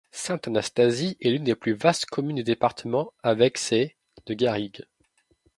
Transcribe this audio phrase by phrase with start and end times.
[0.09, 4.83] Sainte-Anastasie est l'une des plus vastes communes du département avec ses de garrigues.